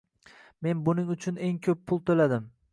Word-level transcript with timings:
Men 0.67 0.81
buning 0.87 1.13
uchun 1.17 1.39
eng 1.51 1.63
ko'p 1.69 1.87
pul 1.93 2.05
to'ladim 2.11 2.53